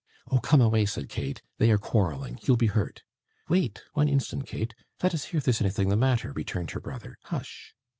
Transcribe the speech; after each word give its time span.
'Oh 0.31 0.39
come 0.39 0.61
away!' 0.61 0.87
said 0.87 1.09
Kate, 1.09 1.43
'they 1.59 1.69
are 1.69 1.77
quarrelling. 1.77 2.39
You'll 2.41 2.57
be 2.57 2.65
hurt.' 2.73 3.03
'Wait 3.49 3.83
one 3.93 4.09
instant, 4.09 4.47
Kate. 4.47 4.73
Let 5.03 5.13
us 5.13 5.25
hear 5.25 5.37
if 5.37 5.43
there's 5.43 5.61
anything 5.61 5.89
the 5.89 5.95
matter,' 5.95 6.31
returned 6.33 6.71
her 6.71 6.79
brother. 6.81 7.19
'Hush! 7.25 7.75